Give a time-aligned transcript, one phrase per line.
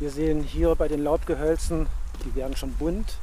[0.00, 1.86] Wir sehen hier bei den Laubgehölzen,
[2.24, 3.18] die werden schon bunt.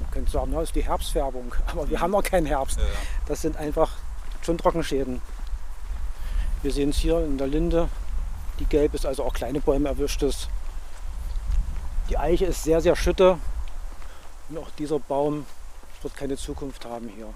[0.00, 2.80] Man könnte sagen, das ist die Herbstfärbung, aber wir haben noch keinen Herbst.
[3.26, 3.92] Das sind einfach
[4.42, 5.22] schon Trockenschäden.
[6.62, 7.88] Wir sehen es hier in der Linde,
[8.58, 10.48] die gelb ist, also auch kleine Bäume erwischt ist.
[12.10, 13.38] Die Eiche ist sehr, sehr schütte
[14.48, 15.46] und auch dieser Baum
[16.02, 17.28] wird keine Zukunft haben hier.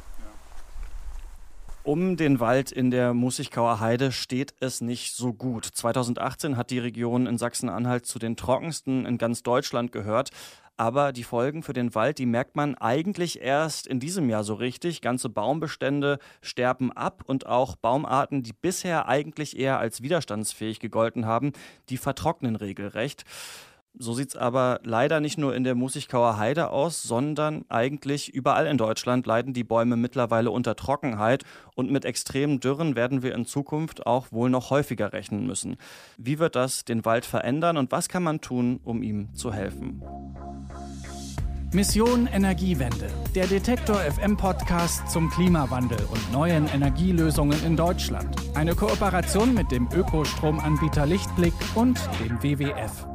[1.82, 5.64] Um den Wald in der Mussichkauer Heide steht es nicht so gut.
[5.64, 10.28] 2018 hat die Region in Sachsen-Anhalt zu den trockensten in ganz Deutschland gehört.
[10.76, 14.54] Aber die Folgen für den Wald, die merkt man eigentlich erst in diesem Jahr so
[14.54, 15.00] richtig.
[15.00, 21.52] Ganze Baumbestände sterben ab und auch Baumarten, die bisher eigentlich eher als widerstandsfähig gegolten haben,
[21.88, 23.24] die vertrocknen regelrecht.
[23.98, 28.66] So sieht es aber leider nicht nur in der Mussichkauer Heide aus, sondern eigentlich überall
[28.66, 31.44] in Deutschland leiden die Bäume mittlerweile unter Trockenheit
[31.74, 35.76] und mit extremen Dürren werden wir in Zukunft auch wohl noch häufiger rechnen müssen.
[36.16, 40.02] Wie wird das den Wald verändern und was kann man tun, um ihm zu helfen?
[41.72, 48.34] Mission Energiewende, der Detektor FM Podcast zum Klimawandel und neuen Energielösungen in Deutschland.
[48.54, 53.06] Eine Kooperation mit dem Ökostromanbieter Lichtblick und dem WWF.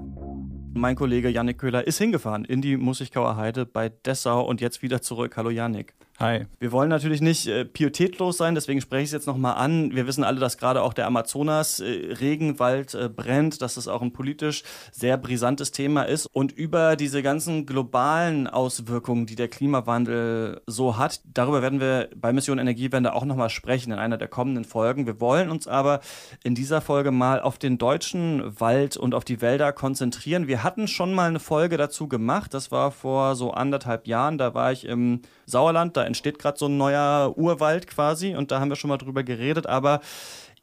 [0.78, 5.02] Mein Kollege Yannick Köhler ist hingefahren in die Mussichkauer Heide bei Dessau und jetzt wieder
[5.02, 5.38] zurück.
[5.38, 5.94] Hallo Yannick.
[6.18, 6.46] Hi.
[6.60, 9.94] Wir wollen natürlich nicht äh, pietätlos sein, deswegen spreche ich es jetzt nochmal an.
[9.94, 14.14] Wir wissen alle, dass gerade auch der Amazonas-Regenwald äh, äh, brennt, dass es auch ein
[14.14, 14.64] politisch
[14.94, 16.28] sehr brisantes Thema ist.
[16.28, 22.32] Und über diese ganzen globalen Auswirkungen, die der Klimawandel so hat, darüber werden wir bei
[22.32, 25.08] Mission Energiewende auch nochmal sprechen in einer der kommenden Folgen.
[25.08, 26.00] Wir wollen uns aber
[26.46, 30.48] in dieser Folge mal auf den deutschen Wald und auf die Wälder konzentrieren.
[30.48, 34.54] Wir hatten schon mal eine Folge dazu gemacht, das war vor so anderthalb Jahren, da
[34.54, 38.70] war ich im Sauerland, da entsteht gerade so ein neuer Urwald quasi und da haben
[38.70, 40.02] wir schon mal drüber geredet, aber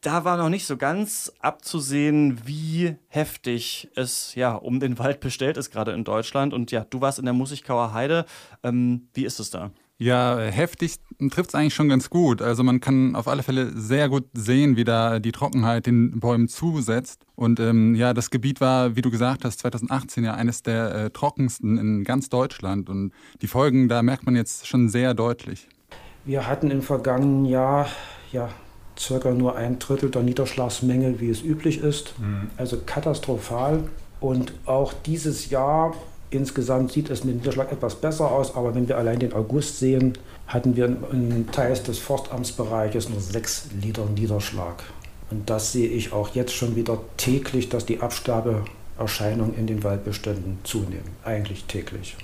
[0.02, 5.56] da war noch nicht so ganz abzusehen, wie heftig es ja um den Wald bestellt
[5.56, 6.52] ist, gerade in Deutschland.
[6.52, 8.26] Und ja, du warst in der Mussichkauer Heide.
[8.64, 9.70] Ähm, wie ist es da?
[10.02, 10.96] Ja, heftig
[11.30, 12.42] trifft es eigentlich schon ganz gut.
[12.42, 16.48] Also man kann auf alle Fälle sehr gut sehen, wie da die Trockenheit den Bäumen
[16.48, 17.24] zusetzt.
[17.36, 21.10] Und ähm, ja, das Gebiet war, wie du gesagt hast, 2018 ja eines der äh,
[21.10, 22.90] trockensten in ganz Deutschland.
[22.90, 25.68] Und die Folgen, da merkt man jetzt schon sehr deutlich.
[26.24, 27.86] Wir hatten im vergangenen Jahr
[28.32, 28.48] ja
[28.98, 32.18] circa nur ein Drittel der Niederschlagsmenge, wie es üblich ist.
[32.18, 32.50] Mhm.
[32.56, 33.84] Also katastrophal.
[34.18, 35.94] Und auch dieses Jahr
[36.32, 40.14] Insgesamt sieht es mit Niederschlag etwas besser aus, aber wenn wir allein den August sehen,
[40.46, 44.82] hatten wir in Teils des Forstamtsbereiches nur 6 Liter Niederschlag.
[45.30, 50.58] Und das sehe ich auch jetzt schon wieder täglich, dass die Absterbeerscheinungen in den Waldbeständen
[50.64, 51.10] zunehmen.
[51.22, 52.16] Eigentlich täglich.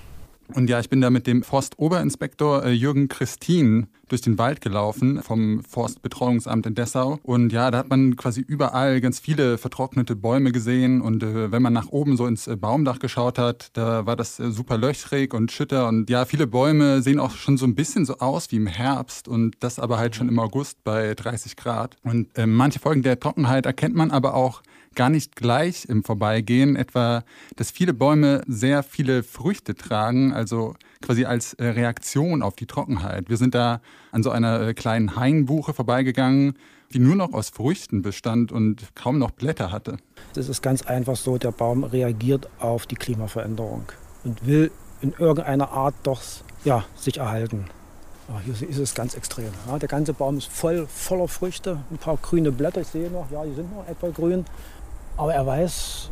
[0.55, 5.23] Und ja, ich bin da mit dem Forstoberinspektor äh, Jürgen Christin durch den Wald gelaufen
[5.23, 7.19] vom Forstbetreuungsamt in Dessau.
[7.23, 11.03] Und ja, da hat man quasi überall ganz viele vertrocknete Bäume gesehen.
[11.03, 14.41] Und äh, wenn man nach oben so ins äh, Baumdach geschaut hat, da war das
[14.41, 15.89] äh, super löchrig und schütter.
[15.89, 19.29] Und ja, viele Bäume sehen auch schon so ein bisschen so aus wie im Herbst
[19.29, 21.97] und das aber halt schon im August bei 30 Grad.
[22.03, 24.63] Und äh, manche Folgen der Trockenheit erkennt man aber auch
[24.99, 27.23] gar nicht gleich im Vorbeigehen, etwa,
[27.55, 33.31] dass viele Bäume sehr viele Früchte tragen, also quasi als äh, Reaktion auf die Trockenheit.
[33.31, 36.55] Wir sind da an so einer äh, kleinen Hainbuche vorbeigegangen,
[36.93, 39.99] die nur noch aus Früchten bestand und kaum noch Blätter hatte.
[40.35, 43.85] Das ist ganz einfach so, der Baum reagiert auf die Klimaveränderung
[44.25, 46.21] und will in irgendeiner Art doch
[46.65, 47.67] ja, sich erhalten.
[48.29, 49.51] Ja, hier ist es ganz extrem.
[49.67, 53.31] Ja, der ganze Baum ist voll voller Früchte, ein paar grüne Blätter, ich sehe noch,
[53.31, 54.45] ja, die sind noch etwa grün.
[55.19, 56.11] Aber er weiß,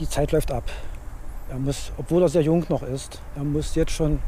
[0.00, 0.70] die Zeit läuft ab.
[1.48, 4.18] Er muss, obwohl er sehr jung noch ist, er muss jetzt schon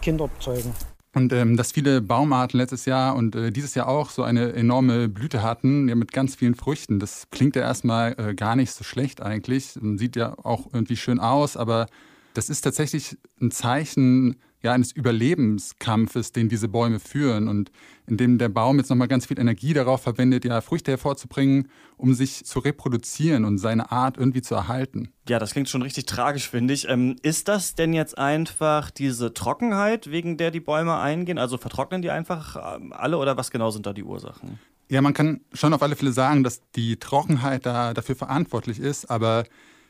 [0.00, 0.72] Kinder zeugen.
[1.14, 5.08] Und ähm, dass viele Baumarten letztes Jahr und äh, dieses Jahr auch so eine enorme
[5.08, 8.82] Blüte hatten, ja, mit ganz vielen Früchten, das klingt ja erstmal äh, gar nicht so
[8.82, 9.78] schlecht eigentlich.
[9.96, 11.86] Sieht ja auch irgendwie schön aus, aber
[12.34, 17.70] das ist tatsächlich ein Zeichen ja, eines Überlebenskampfes, den diese Bäume führen und
[18.08, 22.14] in dem der Baum jetzt nochmal ganz viel Energie darauf verwendet, ja, Früchte hervorzubringen, um
[22.14, 25.12] sich zu reproduzieren und seine Art irgendwie zu erhalten.
[25.28, 26.88] Ja, das klingt schon richtig tragisch, finde ich.
[26.88, 31.38] Ähm, ist das denn jetzt einfach diese Trockenheit, wegen der die Bäume eingehen?
[31.38, 34.58] Also vertrocknen die einfach ähm, alle oder was genau sind da die Ursachen?
[34.88, 39.10] Ja, man kann schon auf alle Fälle sagen, dass die Trockenheit da dafür verantwortlich ist,
[39.10, 39.44] aber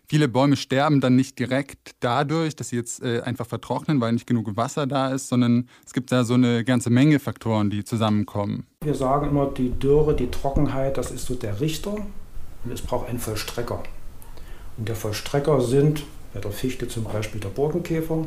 [0.08, 4.26] Viele Bäume sterben dann nicht direkt dadurch, dass sie jetzt äh, einfach vertrocknen, weil nicht
[4.26, 8.66] genug Wasser da ist, sondern es gibt da so eine ganze Menge Faktoren, die zusammenkommen.
[8.84, 11.96] Wir sagen immer, die Dürre, die Trockenheit, das ist so der Richter
[12.64, 13.82] und es braucht einen Vollstrecker.
[14.76, 18.26] Und der Vollstrecker sind bei der Fichte zum Beispiel der Borkenkäfer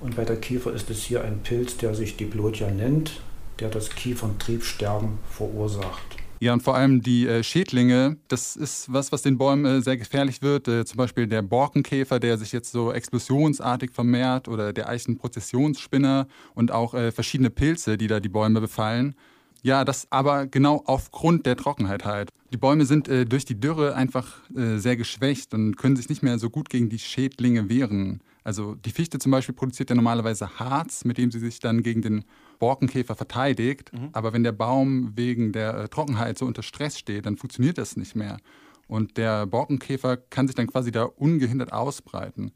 [0.00, 3.20] und bei der Kiefer ist es hier ein Pilz, der sich Diplodia nennt,
[3.58, 6.23] der das Kieferntriebsterben verursacht.
[6.44, 9.96] Ja, und vor allem die äh, Schädlinge, das ist was, was den Bäumen äh, sehr
[9.96, 10.68] gefährlich wird.
[10.68, 16.70] Äh, zum Beispiel der Borkenkäfer, der sich jetzt so explosionsartig vermehrt oder der Eichenprozessionsspinner und
[16.70, 19.14] auch äh, verschiedene Pilze, die da die Bäume befallen.
[19.62, 22.28] Ja, das aber genau aufgrund der Trockenheit halt.
[22.52, 26.22] Die Bäume sind äh, durch die Dürre einfach äh, sehr geschwächt und können sich nicht
[26.22, 28.20] mehr so gut gegen die Schädlinge wehren.
[28.42, 32.02] Also die Fichte zum Beispiel produziert ja normalerweise Harz, mit dem sie sich dann gegen
[32.02, 32.24] den
[32.64, 33.92] Borkenkäfer verteidigt.
[33.92, 34.08] Mhm.
[34.12, 37.98] Aber wenn der Baum wegen der äh, Trockenheit so unter Stress steht, dann funktioniert das
[37.98, 38.38] nicht mehr.
[38.86, 42.52] Und der Borkenkäfer kann sich dann quasi da ungehindert ausbreiten.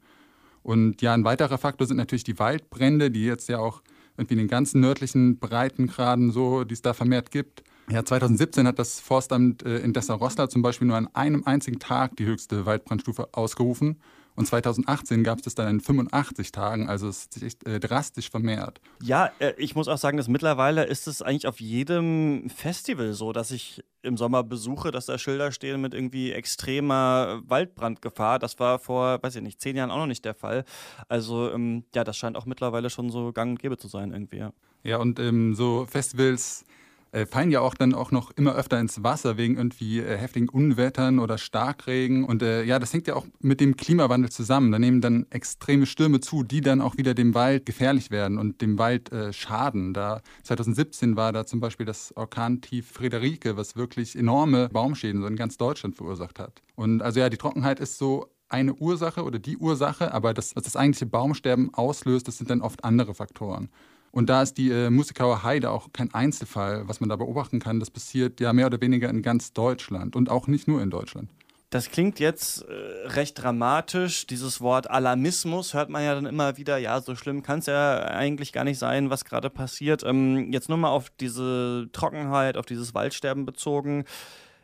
[0.63, 3.83] Und ja, ein weiterer Faktor sind natürlich die Waldbrände, die jetzt ja auch
[4.17, 7.61] irgendwie in den ganzen nördlichen Breitengraden so, die es da vermehrt gibt.
[7.91, 12.15] Ja, 2017 hat das Forstamt äh, in Dessau-Rosslau zum Beispiel nur an einem einzigen Tag
[12.17, 13.99] die höchste Waldbrandstufe ausgerufen.
[14.35, 17.79] Und 2018 gab es das dann in 85 Tagen, also es hat sich echt äh,
[17.79, 18.79] drastisch vermehrt.
[19.01, 23.33] Ja, äh, ich muss auch sagen, dass mittlerweile ist es eigentlich auf jedem Festival so,
[23.33, 28.39] dass ich im Sommer besuche, dass da Schilder stehen mit irgendwie extremer Waldbrandgefahr.
[28.39, 30.63] Das war vor, weiß ich nicht, zehn Jahren auch noch nicht der Fall.
[31.09, 34.37] Also ähm, ja, das scheint auch mittlerweile schon so gang und gäbe zu sein irgendwie.
[34.37, 34.53] Ja,
[34.83, 36.63] ja und ähm, so Festivals
[37.11, 40.49] äh, fallen ja auch dann auch noch immer öfter ins Wasser wegen irgendwie äh, heftigen
[40.49, 42.23] Unwettern oder Starkregen.
[42.23, 44.71] Und äh, ja, das hängt ja auch mit dem Klimawandel zusammen.
[44.71, 48.61] Da nehmen dann extreme Stürme zu, die dann auch wieder dem Wald gefährlich werden und
[48.61, 49.93] dem Wald äh, schaden.
[49.93, 55.35] Da 2017 war da zum Beispiel das Orkantief Friederike, was wirklich enorme Baumschäden so in
[55.35, 56.61] ganz Deutschland verursacht hat.
[56.75, 60.63] Und also ja, die Trockenheit ist so eine Ursache oder die Ursache, aber das, was
[60.63, 63.69] das eigentliche Baumsterben auslöst, das sind dann oft andere Faktoren.
[64.11, 67.79] Und da ist die äh, Musikauer Heide auch kein Einzelfall, was man da beobachten kann.
[67.79, 71.29] Das passiert ja mehr oder weniger in ganz Deutschland und auch nicht nur in Deutschland.
[71.69, 74.25] Das klingt jetzt äh, recht dramatisch.
[74.25, 76.79] Dieses Wort Alarmismus hört man ja dann immer wieder.
[76.79, 80.03] Ja, so schlimm kann es ja eigentlich gar nicht sein, was gerade passiert.
[80.03, 84.05] Ähm, jetzt nur mal auf diese Trockenheit, auf dieses Waldsterben bezogen.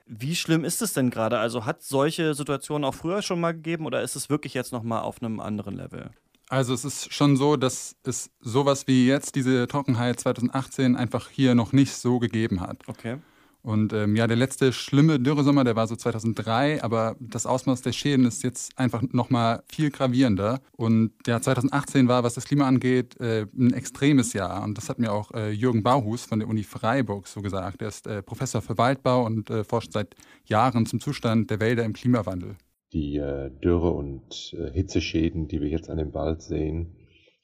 [0.08, 1.38] Wie schlimm ist es denn gerade?
[1.38, 4.84] Also hat solche Situationen auch früher schon mal gegeben oder ist es wirklich jetzt noch
[4.84, 6.10] mal auf einem anderen Level?
[6.50, 11.56] Also es ist schon so, dass es sowas wie jetzt diese Trockenheit 2018 einfach hier
[11.56, 12.88] noch nicht so gegeben hat.
[12.88, 13.18] Okay.
[13.66, 17.94] Und ähm, ja, der letzte schlimme Dürresommer, der war so 2003, aber das Ausmaß der
[17.94, 20.62] Schäden ist jetzt einfach nochmal viel gravierender.
[20.74, 24.64] Und ja, 2018 war, was das Klima angeht, äh, ein extremes Jahr.
[24.64, 27.82] Und das hat mir auch äh, Jürgen Bauhus von der Uni Freiburg so gesagt.
[27.82, 30.16] Er ist äh, Professor für Waldbau und äh, forscht seit
[30.46, 32.58] Jahren zum Zustand der Wälder im Klimawandel
[32.94, 36.96] die äh, Dürre und äh, Hitzeschäden, die wir jetzt an dem Wald sehen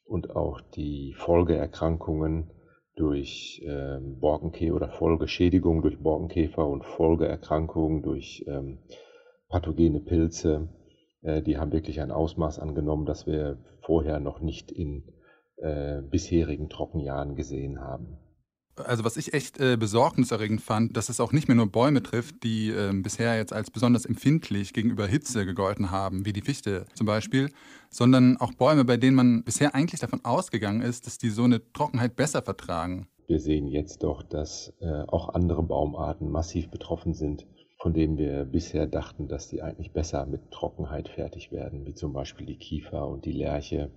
[0.06, 2.52] und auch die Folgeerkrankungen
[2.96, 8.80] durch ähm, Borkenkäfer oder Folgeschädigungen durch Borkenkäfer und Folgeerkrankungen durch ähm,
[9.50, 10.70] pathogene Pilze,
[11.22, 15.04] äh, die haben wirklich ein Ausmaß angenommen, das wir vorher noch nicht in
[16.10, 18.18] bisherigen Trockenjahren gesehen haben.
[18.76, 22.44] Also was ich echt äh, besorgniserregend fand, dass es auch nicht mehr nur Bäume trifft,
[22.44, 27.06] die äh, bisher jetzt als besonders empfindlich gegenüber Hitze gegolten haben, wie die Fichte zum
[27.06, 27.50] Beispiel,
[27.90, 31.62] sondern auch Bäume, bei denen man bisher eigentlich davon ausgegangen ist, dass die so eine
[31.74, 33.08] Trockenheit besser vertragen.
[33.28, 37.46] Wir sehen jetzt doch, dass äh, auch andere Baumarten massiv betroffen sind,
[37.82, 42.14] von denen wir bisher dachten, dass die eigentlich besser mit Trockenheit fertig werden, wie zum
[42.14, 43.90] Beispiel die Kiefer und die Lärche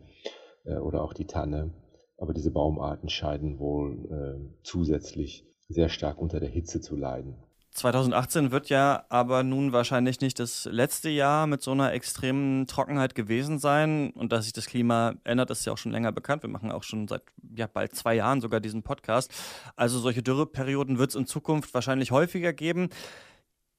[0.65, 1.71] äh, oder auch die Tanne.
[2.17, 7.37] Aber diese Baumarten scheinen wohl äh, zusätzlich sehr stark unter der Hitze zu leiden.
[7.75, 13.17] 2018 wird ja aber nun wahrscheinlich nicht das letzte Jahr mit so einer extremen Trockenheit
[13.17, 14.11] gewesen sein.
[14.11, 16.45] Und dass sich das Klima ändert, ist ja auch schon länger bekannt.
[16.45, 17.23] Wir machen auch schon seit
[17.57, 19.33] ja, bald zwei Jahren sogar diesen Podcast.
[19.75, 22.91] Also solche Dürreperioden wird es in Zukunft wahrscheinlich häufiger geben.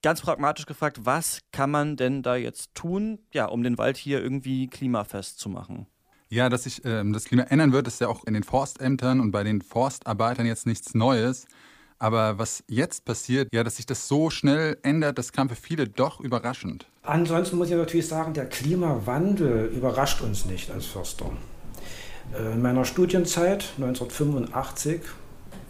[0.02, 4.22] Ganz pragmatisch gefragt, was kann man denn da jetzt tun, ja, um den Wald hier
[4.22, 5.88] irgendwie klimafest zu machen?
[6.30, 9.32] Ja, dass sich ähm, das Klima ändern wird, ist ja auch in den Forstämtern und
[9.32, 11.46] bei den Forstarbeitern jetzt nichts Neues.
[12.00, 15.88] Aber was jetzt passiert, ja, dass sich das so schnell ändert, das kam für viele
[15.88, 16.88] doch überraschend.
[17.04, 21.32] Ansonsten muss ich natürlich sagen, der Klimawandel überrascht uns nicht als Förster.
[22.34, 25.02] Äh, in meiner Studienzeit 1985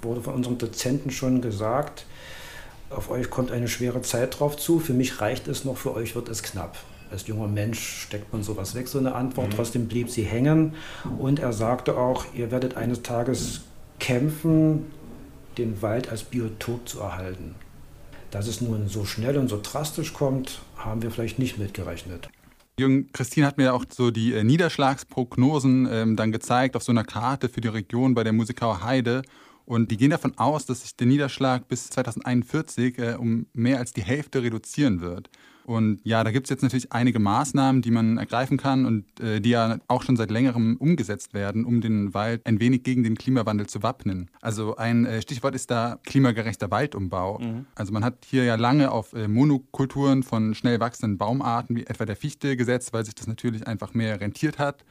[0.02, 2.06] wurde von unserem Dozenten schon gesagt,
[2.90, 6.16] auf euch kommt eine schwere Zeit drauf zu, für mich reicht es noch, für euch
[6.16, 6.78] wird es knapp
[7.12, 9.50] als junger Mensch steckt man sowas weg, so eine Antwort.
[9.50, 9.56] Mhm.
[9.56, 10.74] Trotzdem blieb sie hängen.
[11.18, 13.62] Und er sagte auch, ihr werdet eines Tages
[14.00, 14.86] kämpfen,
[15.58, 17.56] den Wald als Biotop zu erhalten.
[18.32, 22.30] Dass es nun so schnell und so drastisch kommt, haben wir vielleicht nicht mitgerechnet.
[22.78, 27.06] Jürgen, Christine hat mir auch so die äh, Niederschlagsprognosen ähm, dann gezeigt auf so einer
[27.06, 29.22] Karte für die Region bei der Musikauer Heide.
[29.66, 33.94] Und die gehen davon aus, dass sich der Niederschlag bis 2041 äh, um mehr als
[33.94, 35.30] die Hälfte reduzieren wird.
[35.66, 39.42] Und ja, da gibt es jetzt natürlich einige Maßnahmen, die man ergreifen kann und äh,
[39.42, 43.18] die ja auch schon seit längerem umgesetzt werden, um den Wald ein wenig gegen den
[43.18, 44.30] Klimawandel zu wappnen.
[44.42, 47.40] Also ein äh, Stichwort ist da klimagerechter Waldumbau.
[47.40, 47.66] Mhm.
[47.76, 52.06] Also man hat hier ja lange auf äh, Monokulturen von schnell wachsenden Baumarten wie etwa
[52.06, 54.86] der Fichte gesetzt, weil sich das natürlich einfach mehr rentiert hat.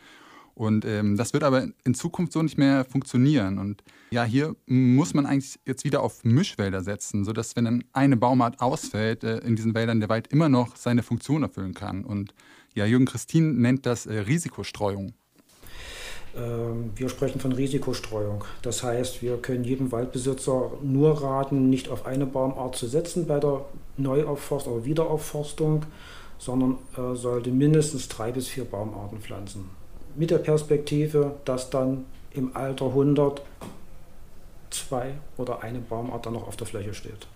[0.55, 3.59] Und ähm, das wird aber in Zukunft so nicht mehr funktionieren.
[3.59, 8.17] Und ja, hier muss man eigentlich jetzt wieder auf Mischwälder setzen, sodass, wenn dann eine
[8.17, 12.05] Baumart ausfällt, äh, in diesen Wäldern der Wald immer noch seine Funktion erfüllen kann.
[12.05, 12.35] Und
[12.73, 15.15] ja, Jürgen Christin nennt das äh, Risikostreuung.
[16.37, 18.45] Ähm, wir sprechen von Risikostreuung.
[18.63, 23.41] Das heißt, wir können jedem Waldbesitzer nur raten, nicht auf eine Baumart zu setzen bei
[23.41, 23.65] der
[23.97, 25.87] Neuaufforstung oder Wiederaufforstung,
[26.39, 29.84] sondern äh, sollte mindestens drei bis vier Baumarten pflanzen
[30.17, 33.43] mit der Perspektive, dass dann im Alter 100
[34.75, 37.29] zwei oder eine Baumart dann noch auf der Fläche steht.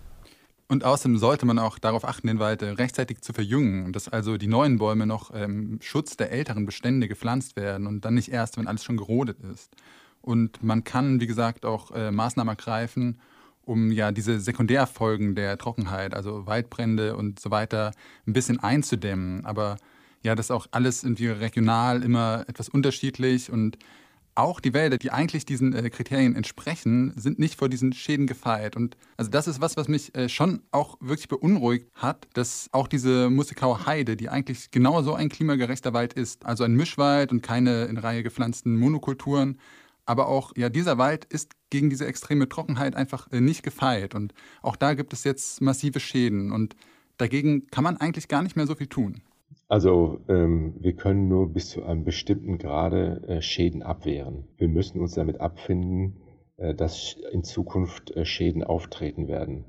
[0.67, 4.47] Und außerdem sollte man auch darauf achten, den Wald rechtzeitig zu verjüngen, dass also die
[4.47, 8.57] neuen Bäume noch im ähm, Schutz der älteren Bestände gepflanzt werden und dann nicht erst,
[8.57, 9.71] wenn alles schon gerodet ist.
[10.21, 13.19] Und man kann, wie gesagt, auch äh, Maßnahmen ergreifen,
[13.65, 17.91] um ja diese Sekundärfolgen der Trockenheit, also Waldbrände und so weiter,
[18.27, 19.45] ein bisschen einzudämmen.
[19.45, 19.77] Aber
[20.23, 23.77] ja, das ist auch alles irgendwie regional immer etwas unterschiedlich und
[24.39, 28.75] auch die Wälder, die eigentlich diesen äh, Kriterien entsprechen, sind nicht vor diesen Schäden gefeit.
[28.75, 32.87] Und also das ist was, was mich äh, schon auch wirklich beunruhigt hat, dass auch
[32.87, 37.41] diese Musikauer Heide, die eigentlich genau so ein klimagerechter Wald ist, also ein Mischwald und
[37.41, 39.59] keine in Reihe gepflanzten Monokulturen,
[40.05, 44.15] aber auch ja dieser Wald ist gegen diese extreme Trockenheit einfach äh, nicht gefeit.
[44.15, 46.51] Und auch da gibt es jetzt massive Schäden.
[46.51, 46.75] Und
[47.17, 49.21] dagegen kann man eigentlich gar nicht mehr so viel tun.
[49.69, 54.47] Also ähm, wir können nur bis zu einem bestimmten Grade äh, Schäden abwehren.
[54.57, 56.21] Wir müssen uns damit abfinden,
[56.57, 59.65] äh, dass in Zukunft äh, Schäden auftreten werden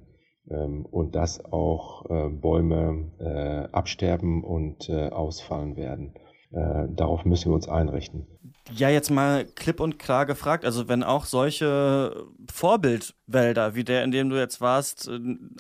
[0.49, 6.15] ähm, und dass auch äh, Bäume äh, absterben und äh, ausfallen werden.
[6.51, 8.27] Darauf müssen wir uns einrichten.
[8.73, 10.65] Ja, jetzt mal klipp und klar gefragt.
[10.65, 15.11] Also, wenn auch solche Vorbildwälder wie der, in dem du jetzt warst,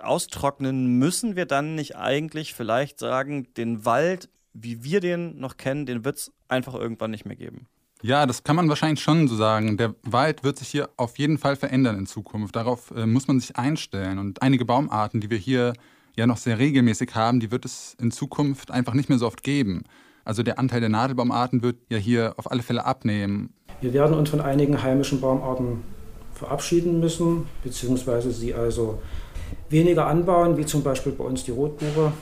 [0.03, 5.87] austrocknen, müssen wir dann nicht eigentlich vielleicht sagen, den Wald wie wir den noch kennen,
[5.87, 7.67] den wird es einfach irgendwann nicht mehr geben.
[8.03, 9.77] Ja, das kann man wahrscheinlich schon so sagen.
[9.77, 12.57] Der Wald wird sich hier auf jeden Fall verändern in Zukunft.
[12.57, 14.19] Darauf äh, muss man sich einstellen.
[14.19, 15.75] Und einige Baumarten, die wir hier
[16.17, 19.43] ja noch sehr regelmäßig haben, die wird es in Zukunft einfach nicht mehr so oft
[19.43, 19.85] geben.
[20.25, 23.53] Also der Anteil der Nadelbaumarten wird ja hier auf alle Fälle abnehmen.
[23.81, 25.83] Wir werden uns von einigen heimischen Baumarten
[26.35, 29.01] verabschieden müssen, beziehungsweise sie also
[29.69, 32.13] weniger anbauen, wie zum Beispiel bei uns die Rotbuche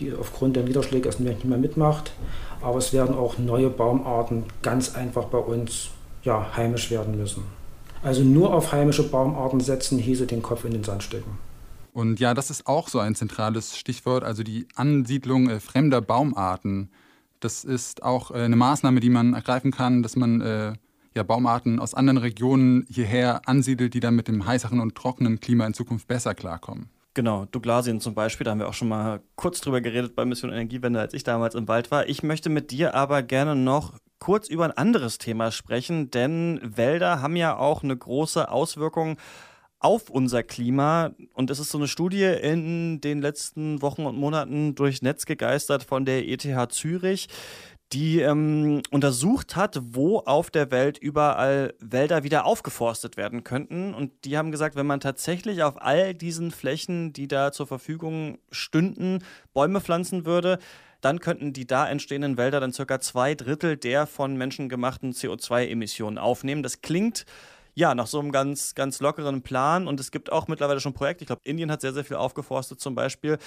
[0.00, 2.12] die aufgrund der Niederschläge erst nicht mehr mitmacht.
[2.60, 5.90] Aber es werden auch neue Baumarten ganz einfach bei uns
[6.22, 7.44] ja, heimisch werden müssen.
[8.02, 11.38] Also nur auf heimische Baumarten setzen, hieße den Kopf in den Sand stecken.
[11.92, 16.90] Und ja, das ist auch so ein zentrales Stichwort, also die Ansiedlung äh, fremder Baumarten.
[17.42, 20.74] Das ist auch äh, eine Maßnahme, die man ergreifen kann, dass man äh,
[21.14, 25.66] ja, Baumarten aus anderen Regionen hierher ansiedelt, die dann mit dem heißeren und trockenen Klima
[25.66, 26.88] in Zukunft besser klarkommen.
[27.14, 30.50] Genau, Douglasien zum Beispiel, da haben wir auch schon mal kurz drüber geredet bei Mission
[30.50, 32.08] Energiewende, als ich damals im Wald war.
[32.08, 37.20] Ich möchte mit dir aber gerne noch kurz über ein anderes Thema sprechen, denn Wälder
[37.20, 39.18] haben ja auch eine große Auswirkung
[39.82, 41.10] auf unser Klima.
[41.34, 45.82] Und es ist so eine Studie in den letzten Wochen und Monaten durchs Netz gegeistert
[45.82, 47.28] von der ETH Zürich
[47.92, 53.92] die ähm, untersucht hat, wo auf der Welt überall Wälder wieder aufgeforstet werden könnten.
[53.92, 58.38] Und die haben gesagt, wenn man tatsächlich auf all diesen Flächen, die da zur Verfügung
[58.50, 59.18] stünden,
[59.52, 60.58] Bäume pflanzen würde,
[61.02, 66.16] dann könnten die da entstehenden Wälder dann circa zwei Drittel der von Menschen gemachten CO2-Emissionen
[66.16, 66.62] aufnehmen.
[66.62, 67.26] Das klingt
[67.74, 69.86] ja, nach so einem ganz, ganz lockeren Plan.
[69.86, 71.24] Und es gibt auch mittlerweile schon Projekte.
[71.24, 73.38] Ich glaube, Indien hat sehr, sehr viel aufgeforstet zum Beispiel.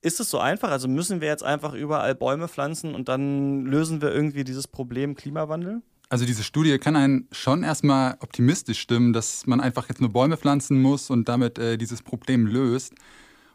[0.00, 0.70] Ist es so einfach?
[0.70, 5.14] Also müssen wir jetzt einfach überall Bäume pflanzen und dann lösen wir irgendwie dieses Problem
[5.16, 5.82] Klimawandel?
[6.08, 10.36] Also diese Studie kann einen schon erstmal optimistisch stimmen, dass man einfach jetzt nur Bäume
[10.36, 12.94] pflanzen muss und damit äh, dieses Problem löst.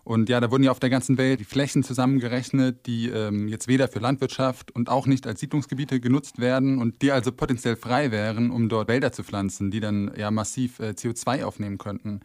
[0.03, 3.67] Und ja, da wurden ja auf der ganzen Welt die Flächen zusammengerechnet, die ähm, jetzt
[3.67, 8.11] weder für Landwirtschaft und auch nicht als Siedlungsgebiete genutzt werden und die also potenziell frei
[8.11, 12.19] wären, um dort Wälder zu pflanzen, die dann ja massiv äh, CO2 aufnehmen könnten.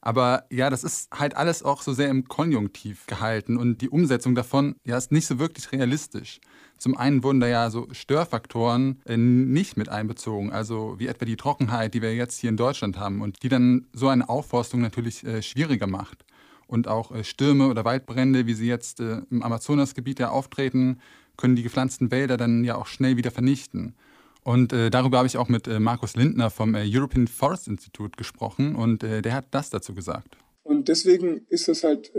[0.00, 4.34] Aber ja, das ist halt alles auch so sehr im Konjunktiv gehalten und die Umsetzung
[4.34, 6.40] davon ja ist nicht so wirklich realistisch.
[6.78, 11.36] Zum einen wurden da ja so Störfaktoren äh, nicht mit einbezogen, also wie etwa die
[11.36, 15.24] Trockenheit, die wir jetzt hier in Deutschland haben und die dann so eine Aufforstung natürlich
[15.24, 16.24] äh, schwieriger macht.
[16.70, 21.00] Und auch äh, Stürme oder Waldbrände, wie sie jetzt äh, im Amazonasgebiet ja auftreten,
[21.36, 23.96] können die gepflanzten Wälder dann ja auch schnell wieder vernichten.
[24.44, 28.16] Und äh, darüber habe ich auch mit äh, Markus Lindner vom äh, European Forest Institute
[28.16, 30.36] gesprochen und äh, der hat das dazu gesagt.
[30.62, 32.12] Und deswegen ist es halt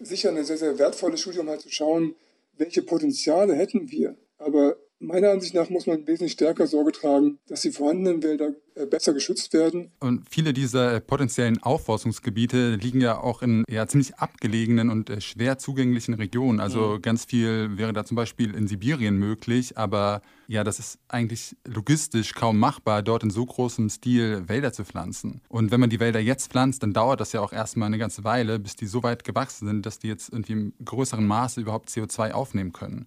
[0.00, 2.16] sicher eine sehr, sehr wertvolle Studie, um halt zu schauen,
[2.58, 4.16] welche Potenziale hätten wir.
[4.38, 8.86] Aber Meiner Ansicht nach muss man wesentlich stärker Sorge tragen, dass die vorhandenen Wälder äh,
[8.86, 9.90] besser geschützt werden.
[9.98, 15.58] Und viele dieser potenziellen Aufforstungsgebiete liegen ja auch in ja, ziemlich abgelegenen und äh, schwer
[15.58, 16.60] zugänglichen Regionen.
[16.60, 17.02] Also mhm.
[17.02, 22.32] ganz viel wäre da zum Beispiel in Sibirien möglich, aber ja, das ist eigentlich logistisch
[22.34, 25.40] kaum machbar, dort in so großem Stil Wälder zu pflanzen.
[25.48, 28.22] Und wenn man die Wälder jetzt pflanzt, dann dauert das ja auch erstmal eine ganze
[28.22, 31.88] Weile, bis die so weit gewachsen sind, dass die jetzt irgendwie im größeren Maße überhaupt
[31.88, 33.06] CO2 aufnehmen können.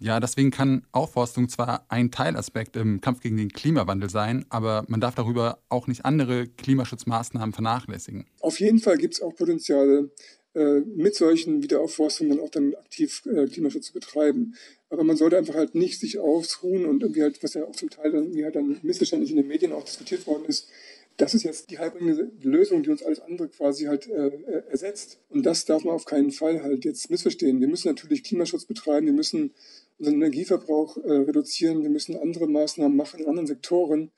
[0.00, 5.00] Ja, deswegen kann Aufforstung zwar ein Teilaspekt im Kampf gegen den Klimawandel sein, aber man
[5.00, 8.26] darf darüber auch nicht andere Klimaschutzmaßnahmen vernachlässigen.
[8.40, 10.10] Auf jeden Fall gibt es auch Potenziale,
[10.56, 14.54] äh, mit solchen Wiederaufforstungen auch dann aktiv äh, Klimaschutz zu betreiben.
[14.88, 17.90] Aber man sollte einfach halt nicht sich ausruhen und irgendwie halt, was ja auch zum
[17.90, 20.68] Teil irgendwie halt dann missverständlich in den Medien auch diskutiert worden ist,
[21.16, 24.30] das ist jetzt die halbringende Lösung, die uns alles andere quasi halt äh,
[24.68, 25.18] ersetzt.
[25.28, 27.60] Und das darf man auf keinen Fall halt jetzt missverstehen.
[27.60, 29.54] Wir müssen natürlich Klimaschutz betreiben, wir müssen
[29.98, 34.10] unseren Energieverbrauch äh, reduzieren, wir müssen andere Maßnahmen machen in anderen Sektoren.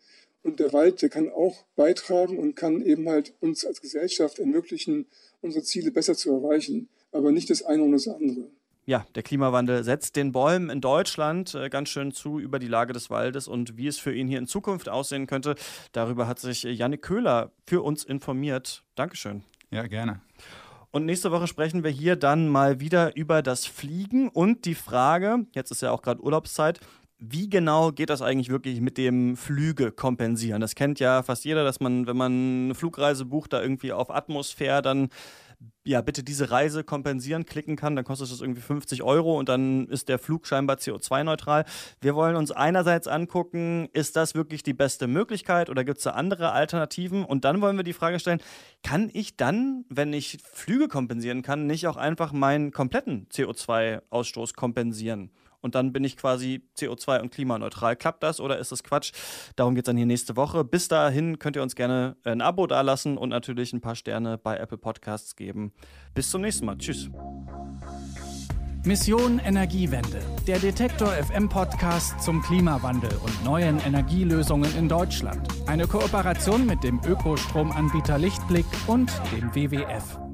[0.42, 5.06] Und der Wald, der kann auch beitragen und kann eben halt uns als Gesellschaft ermöglichen,
[5.40, 6.88] unsere Ziele besser zu erreichen.
[7.12, 8.50] Aber nicht das eine ohne das andere
[8.88, 12.94] ja, der Klimawandel setzt den Bäumen in Deutschland äh, ganz schön zu über die Lage
[12.94, 15.56] des Waldes und wie es für ihn hier in Zukunft aussehen könnte.
[15.92, 18.84] Darüber hat sich Jannik Köhler für uns informiert.
[18.94, 19.44] Dankeschön.
[19.70, 20.22] Ja, gerne.
[20.90, 25.44] Und nächste Woche sprechen wir hier dann mal wieder über das Fliegen und die Frage,
[25.52, 26.80] jetzt ist ja auch gerade Urlaubszeit,
[27.18, 30.60] wie genau geht das eigentlich wirklich mit dem Flüge kompensieren?
[30.60, 34.10] Das kennt ja fast jeder, dass man, wenn man eine Flugreise bucht, da irgendwie auf
[34.10, 35.08] Atmosphäre dann
[35.84, 39.88] ja, bitte diese Reise kompensieren klicken kann, dann kostet das irgendwie 50 Euro und dann
[39.88, 41.64] ist der Flug scheinbar CO2-neutral.
[42.00, 46.10] Wir wollen uns einerseits angucken, ist das wirklich die beste Möglichkeit oder gibt es da
[46.10, 47.24] andere Alternativen?
[47.24, 48.40] Und dann wollen wir die Frage stellen,
[48.84, 55.30] kann ich dann, wenn ich Flüge kompensieren kann, nicht auch einfach meinen kompletten CO2-Ausstoß kompensieren?
[55.60, 57.96] Und dann bin ich quasi CO2 und klimaneutral.
[57.96, 59.12] Klappt das oder ist das Quatsch?
[59.56, 60.64] Darum geht es dann hier nächste Woche.
[60.64, 64.56] Bis dahin könnt ihr uns gerne ein Abo dalassen und natürlich ein paar Sterne bei
[64.56, 65.72] Apple Podcasts geben.
[66.14, 66.78] Bis zum nächsten Mal.
[66.78, 67.10] Tschüss.
[68.84, 70.20] Mission Energiewende.
[70.46, 75.46] Der Detektor FM Podcast zum Klimawandel und neuen Energielösungen in Deutschland.
[75.66, 80.27] Eine Kooperation mit dem Ökostromanbieter Lichtblick und dem WWF.